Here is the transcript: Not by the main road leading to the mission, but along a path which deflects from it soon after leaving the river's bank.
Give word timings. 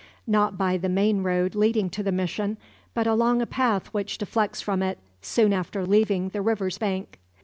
Not 0.25 0.57
by 0.57 0.77
the 0.77 0.89
main 0.89 1.21
road 1.21 1.53
leading 1.53 1.87
to 1.91 2.01
the 2.01 2.11
mission, 2.11 2.57
but 2.95 3.05
along 3.05 3.39
a 3.39 3.45
path 3.45 3.85
which 3.93 4.17
deflects 4.17 4.59
from 4.59 4.81
it 4.81 4.97
soon 5.21 5.53
after 5.53 5.85
leaving 5.85 6.29
the 6.29 6.41
river's 6.41 6.79
bank. 6.79 7.19